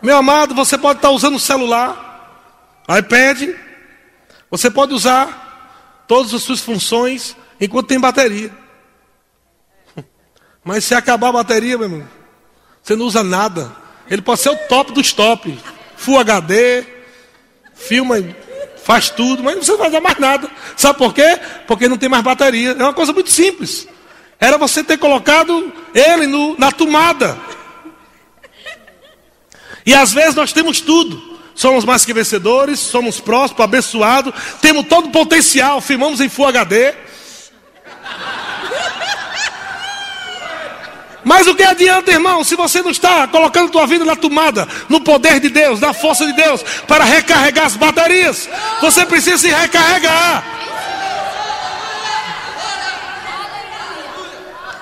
[0.01, 3.55] Meu amado, você pode estar usando o celular, iPad,
[4.49, 8.51] você pode usar todas as suas funções enquanto tem bateria.
[10.65, 12.09] Mas se acabar a bateria, meu irmão,
[12.81, 13.80] você não usa nada.
[14.11, 15.57] Ele pode ser o top dos top.
[15.95, 16.83] Full HD,
[17.73, 18.17] filma,
[18.83, 20.49] faz tudo, mas não precisa fazer mais nada.
[20.75, 21.39] Sabe por quê?
[21.65, 22.71] Porque não tem mais bateria.
[22.71, 23.87] É uma coisa muito simples.
[24.37, 27.37] Era você ter colocado ele no, na tomada.
[29.85, 31.39] E às vezes nós temos tudo.
[31.55, 36.93] Somos mais que vencedores, somos próximos, abençoados, temos todo o potencial, filmamos em Full HD.
[41.23, 45.01] Mas o que adianta, irmão, se você não está colocando tua vida na tomada, no
[45.01, 48.49] poder de Deus, na força de Deus, para recarregar as baterias?
[48.81, 50.43] Você precisa se recarregar.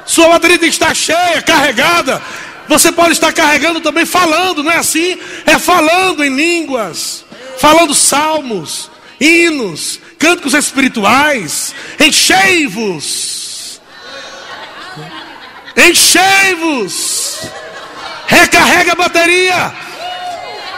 [0.06, 2.22] Sua bateria estar cheia, carregada.
[2.68, 5.18] Você pode estar carregando também falando, não é assim?
[5.46, 7.26] É falando em línguas,
[7.58, 11.76] falando salmos, hinos, cânticos espirituais.
[12.00, 13.39] Enchei-vos
[15.88, 17.50] Enchei-vos.
[18.28, 19.74] Recarrega a bateria.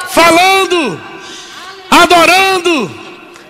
[0.10, 1.02] Falando,
[1.90, 2.92] adorando,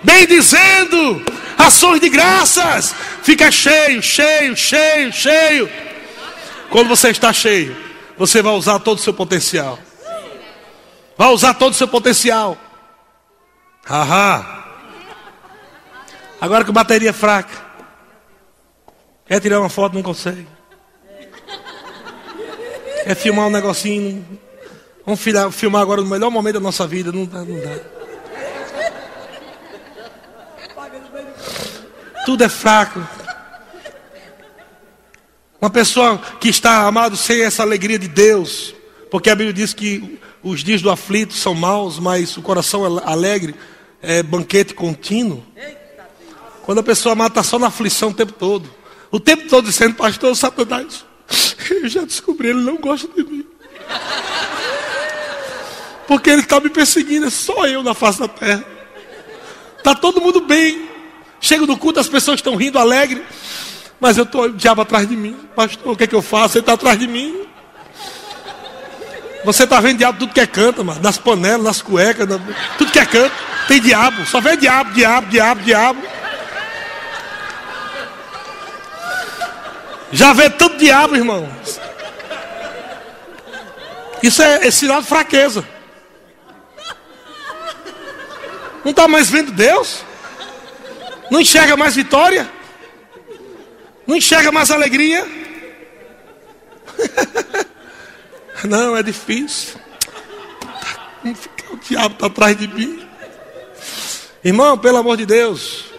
[0.02, 1.22] bendizendo,
[1.58, 2.94] ações de graças.
[3.22, 5.70] Fica cheio, cheio, cheio, cheio.
[6.70, 7.76] Quando você está cheio,
[8.16, 9.78] você vai usar todo o seu potencial.
[11.16, 12.56] Vai usar todo o seu potencial.
[13.84, 14.64] Haha.
[16.40, 17.72] Agora com bateria fraca.
[19.26, 20.51] Quer tirar uma foto, não consegue.
[23.04, 24.26] É filmar um negocinho.
[25.04, 25.20] Vamos
[25.52, 27.10] filmar agora no melhor momento da nossa vida.
[27.10, 27.78] Não dá, não dá.
[32.24, 33.06] Tudo é fraco.
[35.60, 38.74] Uma pessoa que está amado sem essa alegria de Deus,
[39.10, 43.54] porque a Bíblia diz que os dias do aflito são maus, mas o coração alegre
[44.00, 45.44] é banquete contínuo.
[46.62, 48.68] Quando a pessoa está só na aflição o tempo todo,
[49.10, 51.04] o tempo todo dizendo, pastor, Satanás,
[51.70, 53.46] eu já descobri, ele não gosta de mim.
[56.06, 58.64] Porque ele está me perseguindo, é só eu na face da terra.
[59.82, 60.88] Tá todo mundo bem.
[61.40, 63.22] Chego no culto, as pessoas estão rindo, alegre.
[63.98, 65.36] Mas eu tô o diabo atrás de mim.
[65.54, 66.58] Pastor, o que é que eu faço?
[66.58, 67.46] Ele está atrás de mim.
[69.44, 71.00] Você está vendo diabo tudo que é canto, mano.
[71.02, 72.28] Nas panelas, nas cuecas,
[72.78, 73.34] tudo que é canto.
[73.66, 74.24] Tem diabo.
[74.26, 76.02] Só vê diabo, diabo, diabo, diabo.
[80.12, 81.48] Já vê tanto diabo, irmão.
[84.22, 85.66] Isso é, é sinal de fraqueza.
[88.84, 90.04] Não está mais vendo Deus?
[91.30, 92.48] Não enxerga mais vitória?
[94.06, 95.26] Não enxerga mais alegria?
[98.64, 99.80] Não, é difícil.
[101.70, 103.08] O diabo está atrás de mim.
[104.44, 105.91] Irmão, pelo amor de Deus.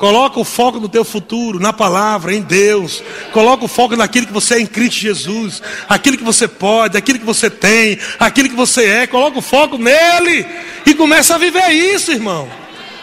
[0.00, 3.04] Coloca o foco no teu futuro, na palavra, em Deus.
[3.34, 5.60] Coloca o foco naquilo que você é em Cristo Jesus.
[5.86, 9.06] Aquilo que você pode, aquilo que você tem, aquilo que você é.
[9.06, 10.46] Coloca o foco nele.
[10.86, 12.50] E começa a viver isso, irmão.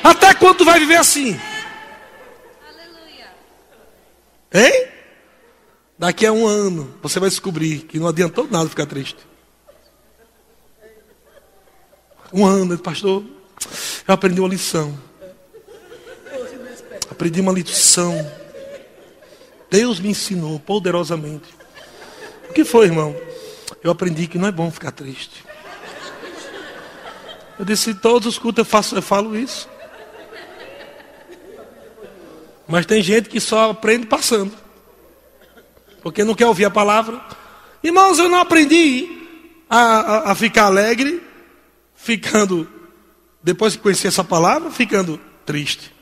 [0.03, 1.39] Até quando tu vai viver assim?
[2.67, 3.27] Aleluia.
[4.51, 4.87] Hein?
[5.99, 9.19] Daqui a um ano, você vai descobrir que não adiantou nada ficar triste.
[12.33, 13.23] Um ano, pastor,
[14.07, 15.06] eu aprendi uma lição.
[17.17, 18.31] Aprendi uma lição.
[19.71, 21.47] Deus me ensinou poderosamente.
[22.47, 23.15] O que foi, irmão?
[23.83, 25.43] Eu aprendi que não é bom ficar triste.
[27.57, 29.67] Eu disse, todos os cultos eu, faço, eu falo isso.
[32.67, 34.53] Mas tem gente que só aprende passando.
[36.03, 37.19] Porque não quer ouvir a palavra.
[37.81, 39.27] Irmãos, eu não aprendi
[39.67, 41.19] a, a, a ficar alegre,
[41.95, 42.69] ficando,
[43.41, 45.96] depois que conheci essa palavra, ficando triste.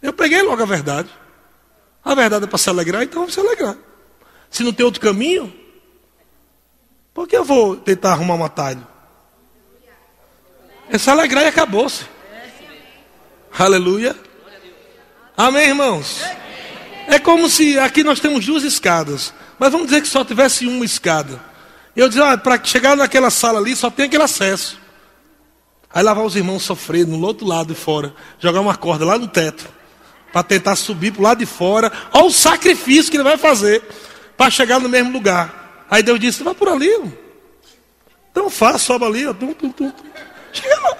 [0.00, 1.08] Eu peguei logo a verdade.
[2.04, 3.76] A verdade é para se alegrar, então vamos se alegrar.
[4.50, 5.52] Se não tem outro caminho,
[7.12, 8.86] por que eu vou tentar arrumar um atalho?
[10.88, 12.06] É se alegrar e acabou-se.
[13.58, 14.16] Aleluia.
[15.36, 16.22] Amém, irmãos?
[17.08, 20.84] É como se aqui nós temos duas escadas, mas vamos dizer que só tivesse uma
[20.84, 21.42] escada.
[21.94, 24.78] Eu dizia, ah, para chegar naquela sala ali só tem aquele acesso.
[25.92, 29.18] Aí lá vai os irmãos sofrendo no outro lado de fora, jogar uma corda lá
[29.18, 29.77] no teto
[30.32, 31.90] para tentar subir para o lado de fora.
[32.12, 33.82] Olha o sacrifício que ele vai fazer
[34.36, 35.86] para chegar no mesmo lugar.
[35.90, 36.90] Aí Deus disse: vai por ali.
[38.30, 39.26] Então faz, sobe ali.
[39.26, 39.92] Ó, tum, tum, tum.
[40.52, 40.96] Chega lá.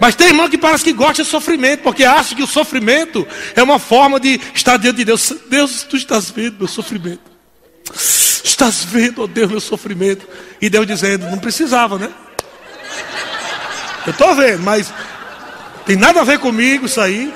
[0.00, 3.62] Mas tem irmão que parece que gosta de sofrimento, porque acha que o sofrimento é
[3.62, 5.32] uma forma de estar diante de Deus.
[5.48, 7.30] Deus, tu estás vendo meu sofrimento.
[7.92, 10.26] Estás vendo, ó oh Deus, meu sofrimento.
[10.60, 12.10] E Deus dizendo, não precisava, né?
[14.06, 14.92] Eu estou vendo, mas
[15.84, 17.32] tem nada a ver comigo isso aí.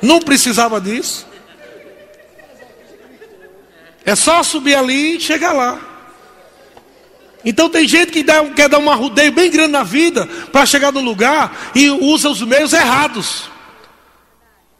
[0.00, 1.26] Não precisava disso.
[4.04, 5.78] É só subir ali e chegar lá.
[7.44, 10.92] Então tem gente que dá, quer dar um arrudeio bem grande na vida para chegar
[10.92, 13.48] no lugar e usa os meios errados.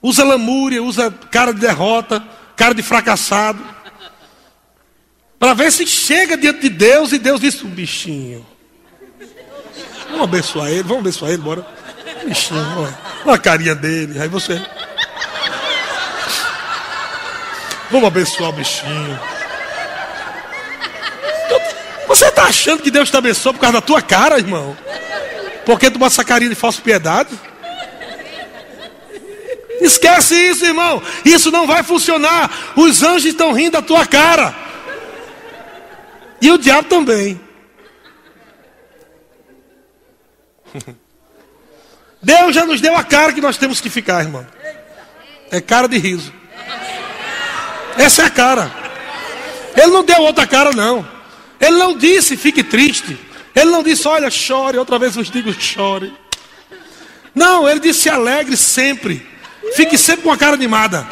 [0.03, 2.23] Usa lamúria, usa cara de derrota,
[2.57, 3.63] cara de fracassado.
[5.39, 8.45] Para ver se chega diante de Deus e Deus diz: um bichinho.
[10.11, 11.67] Vamos abençoar ele, vamos abençoar ele, bora.
[12.25, 12.61] Bichinho,
[13.25, 14.21] olha, a carinha dele.
[14.21, 14.61] Aí você.
[17.91, 19.21] Vamos abençoar o bichinho.
[22.07, 24.77] Você está achando que Deus te abençoou por causa da tua cara, irmão?
[25.65, 27.39] Porque tu essa carinha de falsa piedade?
[29.81, 31.03] Esquece isso, irmão.
[31.25, 32.51] Isso não vai funcionar.
[32.77, 34.55] Os anjos estão rindo da tua cara.
[36.41, 37.41] E o diabo também.
[42.23, 44.47] Deus já nos deu a cara que nós temos que ficar, irmão.
[45.51, 46.38] É cara de riso.
[47.99, 48.73] Essa é a cara.
[49.77, 51.07] Ele não deu outra cara, não.
[51.61, 53.19] Ele não disse fique triste.
[53.55, 54.79] Ele não disse, olha, chore.
[54.79, 56.15] Outra vez eu digo, chore.
[57.35, 59.27] Não, ele disse alegre sempre.
[59.75, 61.07] Fique sempre com a cara animada.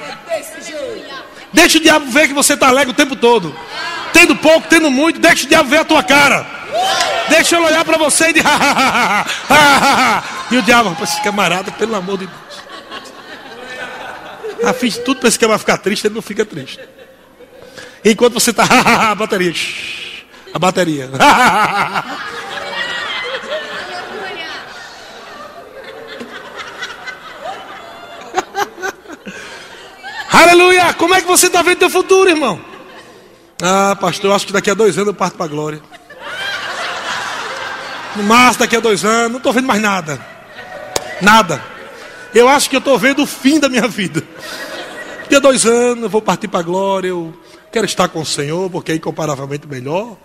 [1.53, 3.55] Deixa o diabo ver que você está alegre o tempo todo.
[4.13, 6.47] Tendo pouco, tendo muito, deixa o diabo ver a tua cara.
[7.29, 8.47] Deixa ele olhar para você e dizer,
[10.51, 12.46] e o diabo, esse camarada, pelo amor de Deus.
[14.63, 16.81] Ah, fiz tudo para esse cara ficar triste, ele não fica triste.
[18.05, 18.65] Enquanto você está,
[19.11, 19.55] a bateria,
[20.53, 21.11] a bateria.
[30.31, 30.93] Aleluia!
[30.95, 32.61] Como é que você está vendo teu futuro, irmão?
[33.63, 35.81] Ah, pastor, eu acho que daqui a dois anos eu parto para a glória.
[38.15, 40.21] No máximo, daqui a dois anos, não estou vendo mais nada.
[41.21, 41.76] Nada.
[42.37, 44.23] Eu acho que eu estou vendo o fim da minha vida.
[45.21, 47.09] Daqui dois anos eu vou partir para a glória.
[47.09, 47.35] Eu
[47.73, 50.19] quero estar com o Senhor, porque é incomparavelmente melhor.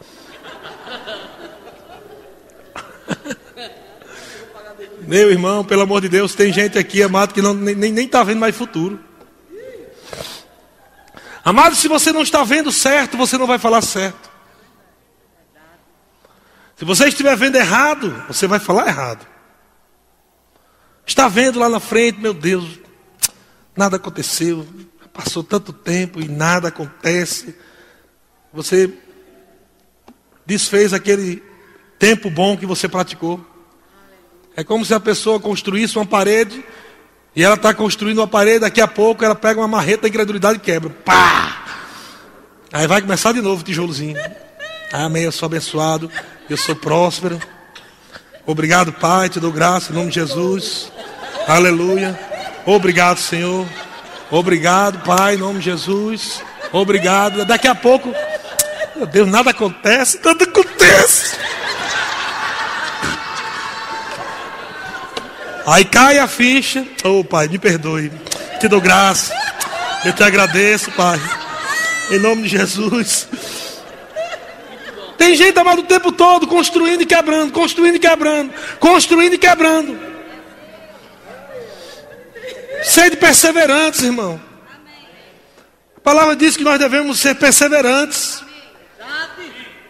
[5.07, 8.39] Meu irmão, pelo amor de Deus, tem gente aqui, amado, que não, nem está vendo
[8.39, 8.99] mais futuro.
[11.45, 14.29] Amado, se você não está vendo certo, você não vai falar certo.
[16.75, 19.31] Se você estiver vendo errado, você vai falar errado.
[21.11, 22.79] Está vendo lá na frente, meu Deus,
[23.75, 24.65] nada aconteceu,
[25.11, 27.53] passou tanto tempo e nada acontece.
[28.53, 28.93] Você
[30.45, 31.43] desfez aquele
[31.99, 33.45] tempo bom que você praticou.
[34.55, 36.63] É como se a pessoa construísse uma parede
[37.35, 40.59] e ela está construindo uma parede, daqui a pouco ela pega uma marreta da incredulidade
[40.59, 40.91] e quebra.
[41.03, 41.65] Pá!
[42.71, 44.15] Aí vai começar de novo o tijolozinho.
[44.93, 46.09] Amém, eu sou abençoado,
[46.49, 47.37] eu sou próspero.
[48.45, 50.89] Obrigado, Pai, te dou graça em nome de Jesus.
[51.51, 52.17] Aleluia.
[52.65, 53.67] Obrigado, Senhor.
[54.29, 56.41] Obrigado, Pai, em nome de Jesus.
[56.71, 57.43] Obrigado.
[57.43, 58.15] Daqui a pouco,
[58.95, 61.35] meu Deus, nada acontece, nada acontece.
[65.67, 66.87] Aí cai a ficha.
[67.03, 68.09] Oh, Pai, me perdoe.
[68.61, 69.35] Te dou graça.
[70.05, 71.19] Eu te agradeço, Pai.
[72.11, 73.27] Em nome de Jesus.
[75.17, 80.10] Tem gente amado o tempo todo construindo e quebrando, construindo e quebrando, construindo e quebrando.
[82.83, 84.41] Sede perseverantes, irmão.
[85.95, 88.43] A palavra diz que nós devemos ser perseverantes.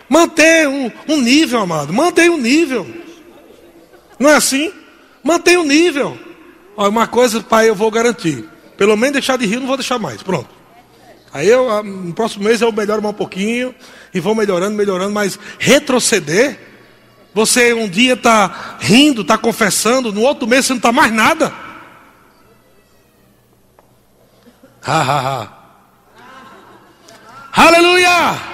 [0.10, 1.94] Manter um, um nível, amado.
[1.94, 2.86] Manter um nível.
[4.20, 4.74] Não é assim?
[5.24, 6.18] Mantenha o nível.
[6.76, 8.44] Olha, uma coisa, pai, eu vou garantir.
[8.76, 10.22] Pelo menos deixar de rir, não vou deixar mais.
[10.22, 10.50] Pronto.
[11.34, 13.74] Aí eu, ah, no próximo mês eu melhoro um pouquinho
[14.14, 16.60] e vou melhorando, melhorando, mas retroceder,
[17.34, 21.54] você um dia está rindo, está confessando, no outro mês você não está mais nada.
[24.84, 25.48] Ha, ha, ha.
[27.54, 28.52] Aleluia!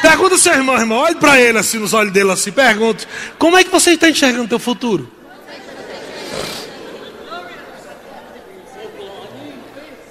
[0.00, 3.06] Pergunta seu irmão, irmão, olhe para ele assim, nos olhos dele assim, pergunte,
[3.38, 5.10] como é que você está enxergando o teu futuro?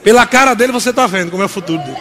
[0.04, 1.97] Pela cara dele você está vendo como é o futuro dele.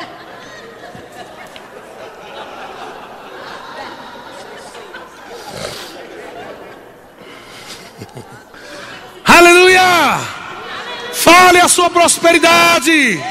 [11.22, 13.22] Fale a sua prosperidade.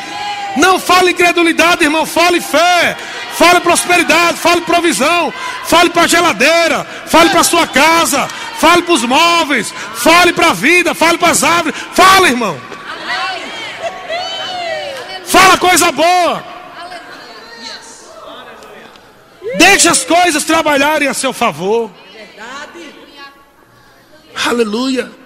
[0.57, 2.05] Não fale incredulidade, irmão.
[2.05, 2.95] Fale fé.
[3.33, 4.37] Fale prosperidade.
[4.37, 5.33] Fale provisão.
[5.65, 6.85] Fale para a geladeira.
[7.07, 8.27] Fale para a sua casa.
[8.59, 9.73] Fale para os móveis.
[9.95, 10.93] Fale para a vida.
[10.93, 11.75] Fale para as árvores.
[11.93, 12.59] Fale, irmão.
[15.25, 16.43] Fala coisa boa.
[19.57, 21.89] Deixe as coisas trabalharem a seu favor.
[24.45, 25.18] Aleluia.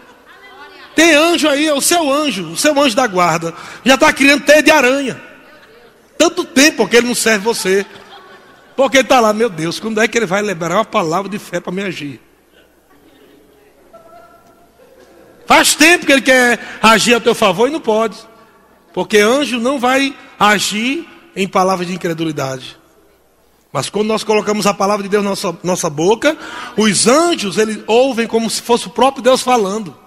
[0.96, 3.54] Tem anjo aí, é o seu anjo, o seu anjo da guarda.
[3.84, 5.22] Já está criando teia de aranha.
[6.18, 7.86] Tanto tempo que ele não serve você.
[8.76, 11.40] Porque ele está lá, meu Deus, quando é que ele vai liberar uma palavra de
[11.40, 12.20] fé para me agir?
[15.46, 18.18] Faz tempo que ele quer agir a teu favor e não pode.
[18.94, 22.78] Porque anjo não vai agir em palavras de incredulidade.
[23.72, 26.38] Mas quando nós colocamos a palavra de Deus na nossa, nossa boca,
[26.78, 30.03] os anjos eles ouvem como se fosse o próprio Deus falando.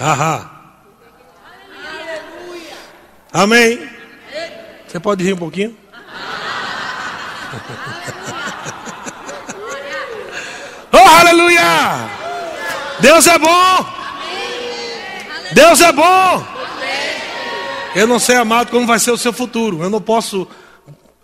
[0.00, 0.50] Ahá.
[3.32, 3.88] Amém.
[4.86, 5.76] Você pode rir um pouquinho?
[10.92, 11.62] oh, aleluia!
[13.00, 13.86] Deus é bom!
[15.52, 16.44] Deus é bom.
[17.94, 19.82] Eu não sei, amado, como vai ser o seu futuro.
[19.82, 20.48] Eu não posso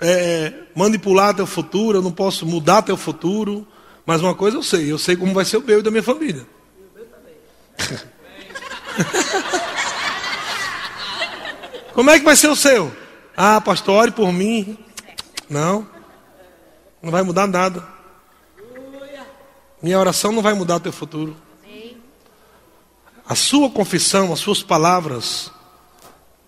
[0.00, 3.66] é, manipular teu futuro, eu não posso mudar teu futuro.
[4.06, 6.02] Mas uma coisa eu sei, eu sei como vai ser o meu e da minha
[6.02, 6.46] família.
[11.94, 12.94] como é que vai ser o seu?
[13.36, 14.78] Ah, pastor, ore por mim.
[15.48, 15.86] Não,
[17.02, 17.84] não vai mudar nada.
[19.82, 21.36] Minha oração não vai mudar teu futuro.
[23.26, 25.50] A sua confissão, as suas palavras,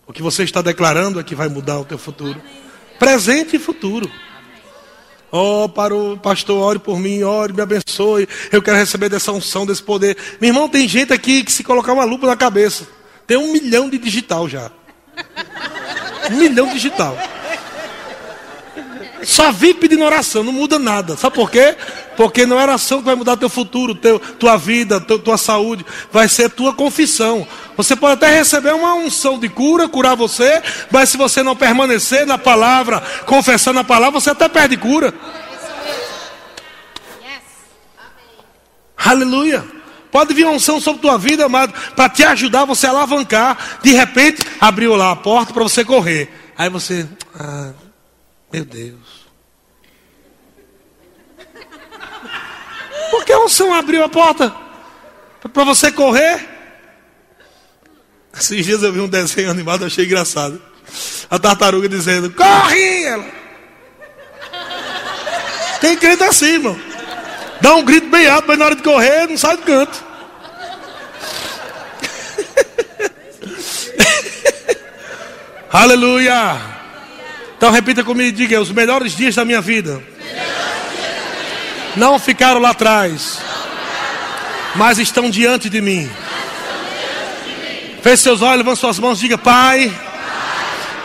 [0.07, 2.40] o que você está declarando é que vai mudar o teu futuro.
[2.98, 4.11] Presente e futuro.
[5.34, 8.28] Oh, para o pastor, ore por mim, ore, me abençoe.
[8.52, 10.14] Eu quero receber dessa unção, desse poder.
[10.38, 12.86] Meu irmão, tem gente aqui que se colocar uma lupa na cabeça,
[13.26, 14.70] tem um milhão de digital já.
[16.30, 17.16] Um milhão de digital.
[19.24, 21.16] Só vive pedindo oração, não muda nada.
[21.16, 21.76] Sabe por quê?
[22.16, 25.86] Porque não é oração que vai mudar teu futuro, teu, tua vida, teu, tua saúde.
[26.10, 27.46] Vai ser tua confissão.
[27.76, 32.26] Você pode até receber uma unção de cura, curar você, mas se você não permanecer
[32.26, 35.14] na palavra, confessando a palavra, você até perde cura.
[38.96, 39.64] Aleluia.
[40.10, 43.78] Pode vir uma unção sobre tua vida, amado, para te ajudar você a alavancar.
[43.82, 46.30] De repente, abriu lá a porta para você correr.
[46.56, 47.70] Aí você, ah,
[48.53, 49.22] meu Deus.
[53.32, 54.55] que a unção abriu a porta
[55.53, 56.46] para você correr?
[58.38, 60.61] Esses dias eu vi um desenho animado, achei engraçado.
[61.30, 63.05] A tartaruga dizendo: Corre!
[63.05, 63.24] Ela.
[65.80, 66.78] Tem crente assim, irmão.
[67.61, 70.05] Dá um grito bem alto, mas na hora de correr não sai do canto.
[75.72, 76.81] Aleluia!
[77.62, 80.02] Então repita comigo e diga: os melhores dias da minha vida
[81.94, 83.38] não ficaram lá atrás,
[84.74, 86.10] mas estão diante de mim.
[88.02, 89.96] Feche seus olhos, levante suas mãos, diga: Pai,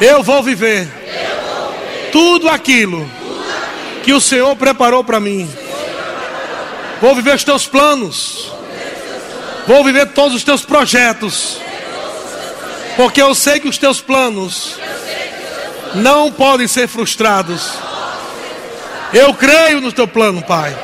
[0.01, 0.88] eu vou viver
[2.12, 3.08] tudo aquilo
[4.03, 5.47] que o Senhor preparou para mim.
[6.99, 8.51] Vou viver os teus planos.
[9.68, 11.60] Vou viver todos os teus projetos.
[12.95, 14.80] Porque eu sei que os teus planos
[15.96, 17.72] não podem ser frustrados.
[19.14, 20.78] Eu creio no teu plano, Pai.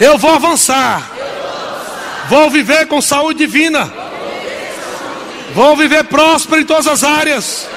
[0.00, 1.10] Eu vou avançar.
[2.28, 3.92] Vou viver com saúde divina.
[5.54, 7.68] Vou viver próspero em todas as áreas.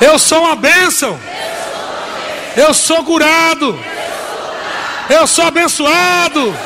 [0.00, 1.18] Eu sou uma bênção.
[2.56, 3.78] Eu sou curado.
[5.08, 6.56] Eu sou abençoado.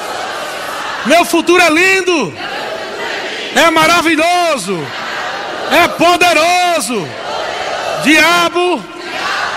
[1.07, 2.33] Meu futuro é lindo.
[3.55, 4.79] É maravilhoso
[5.71, 7.07] é poderoso.
[8.03, 8.85] Diabo,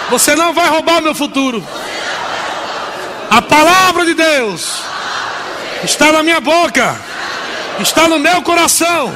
[0.10, 1.66] você não vai roubar meu futuro.
[3.30, 4.82] A palavra de Deus
[5.84, 6.96] está na minha boca,
[7.80, 9.16] está no meu coração.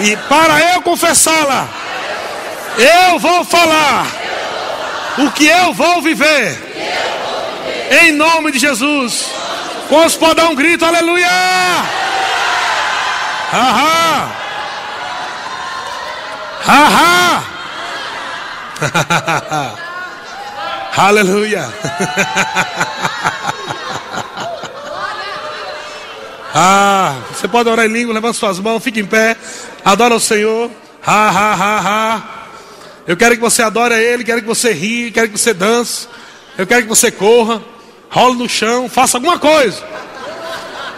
[0.00, 1.68] E para eu confessá-la,
[2.78, 4.06] eu vou falar
[5.18, 6.62] o que eu vou viver.
[8.02, 9.26] Em nome de Jesus.
[9.88, 11.28] Quantos podem dar um grito, aleluia!
[13.52, 14.32] Aham!
[16.66, 17.53] Ha ha!
[20.96, 21.64] Aleluia!
[26.54, 29.36] ah, você pode orar em língua, levanta suas mãos, fique em pé,
[29.84, 30.70] adora o Senhor.
[31.06, 32.22] Ha ha ha ha!
[33.06, 36.08] Eu quero que você adore a Ele, quero que você rie, quero que você dance,
[36.56, 37.62] eu quero que você corra,
[38.08, 39.82] role no chão, faça alguma coisa.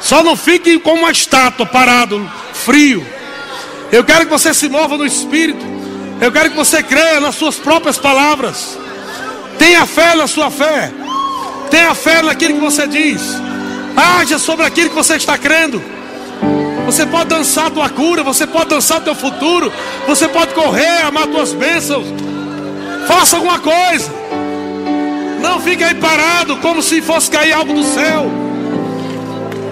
[0.00, 3.04] Só não fique como uma estátua parado, frio.
[3.90, 5.75] Eu quero que você se mova no espírito.
[6.20, 8.78] Eu quero que você creia nas suas próprias palavras.
[9.58, 10.92] Tenha fé na sua fé.
[11.70, 13.20] Tenha fé naquilo que você diz.
[13.96, 15.82] Haja sobre aquilo que você está crendo.
[16.86, 19.72] Você pode dançar a tua cura, você pode dançar o teu futuro,
[20.06, 22.06] você pode correr, amar tuas bênçãos.
[23.06, 24.10] Faça alguma coisa.
[25.40, 28.30] Não fique aí parado como se fosse cair algo do céu.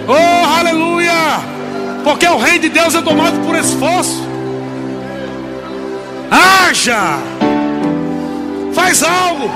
[0.07, 1.41] Oh, aleluia!
[2.03, 4.34] Porque o reino de Deus é tomado por esforço.
[6.31, 7.19] Haja!
[8.75, 9.51] Faz algo.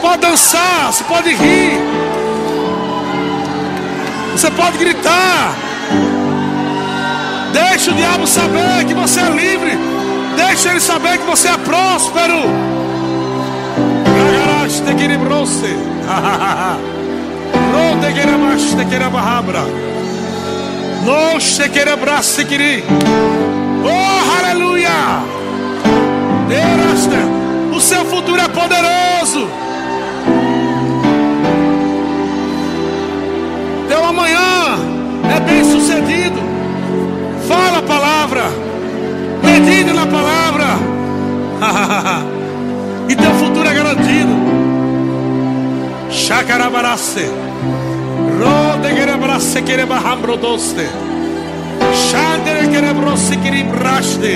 [0.00, 1.78] Pode dançar, você pode rir.
[4.32, 5.54] Você pode gritar.
[7.52, 9.78] Deixa o diabo saber que você é livre.
[10.36, 12.40] Deixa ele saber que você é próspero.
[21.04, 22.84] No shekerebrasse kiri.
[22.88, 23.49] Oh,
[24.50, 25.40] aleluia!
[27.80, 29.48] O seu futuro é poderoso.
[33.88, 34.76] Teu amanhã
[35.34, 36.38] é bem sucedido.
[37.48, 38.42] Fala a palavra.
[39.42, 40.66] Medite na palavra.
[43.08, 44.34] e teu futuro é garantido.
[46.10, 47.30] Chacarabarace.
[48.38, 49.62] Rode gerebrasse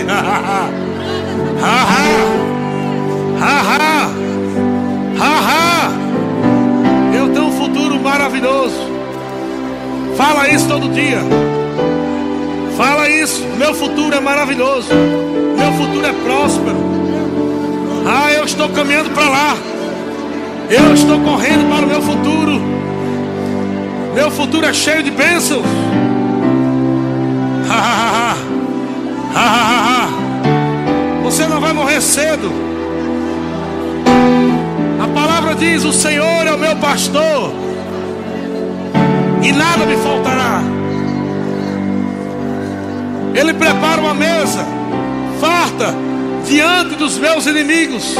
[0.08, 2.10] Ha ha ha.
[3.40, 4.10] Ha ha.
[5.20, 5.90] Ha ha.
[7.16, 8.76] Eu tenho um futuro maravilhoso.
[10.16, 11.20] Fala isso todo dia.
[12.76, 13.44] Fala isso.
[13.56, 14.88] Meu futuro é maravilhoso.
[15.56, 16.76] Meu futuro é próspero.
[18.06, 19.56] Ah, eu estou caminhando para lá.
[20.68, 22.60] Eu estou correndo para o meu futuro.
[24.14, 25.64] Meu futuro é cheio de bênçãos.
[31.24, 32.50] Você não vai morrer cedo.
[35.02, 37.52] A palavra diz: O Senhor é o meu pastor,
[39.42, 40.62] e nada me faltará.
[43.34, 44.64] Ele prepara uma mesa
[45.40, 45.94] farta
[46.46, 48.14] diante dos meus inimigos.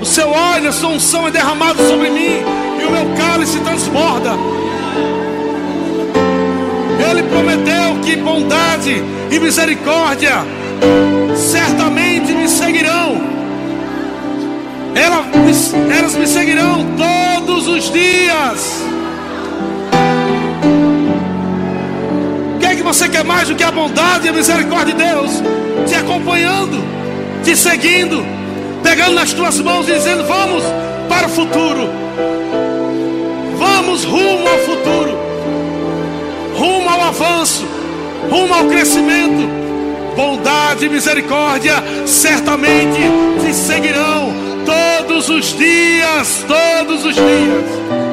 [0.00, 2.42] O seu óleo, a sua unção é derramado sobre mim
[2.80, 4.53] e o meu cálice transborda.
[7.10, 10.44] Ele prometeu que bondade e misericórdia
[11.36, 13.34] certamente me seguirão.
[14.94, 18.84] Elas, elas me seguirão todos os dias.
[22.54, 25.04] O que é que você quer mais do que a bondade e a misericórdia de
[25.04, 25.42] Deus?
[25.86, 26.82] Te acompanhando,
[27.42, 28.24] te seguindo,
[28.82, 30.62] pegando nas tuas mãos e dizendo: Vamos
[31.08, 31.88] para o futuro.
[33.58, 35.18] Vamos rumo ao futuro,
[36.56, 37.66] rumo ao avanço,
[38.30, 39.64] rumo ao crescimento.
[40.16, 43.00] Bondade e misericórdia certamente
[43.44, 44.32] te seguirão
[44.64, 48.03] todos os dias, todos os dias.